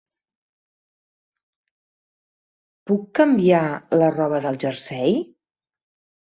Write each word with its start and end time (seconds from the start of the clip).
Puc 2.93 3.03
canviar 3.21 3.61
la 4.01 4.09
roba 4.17 4.41
del 4.49 4.59
jersei? 4.65 5.15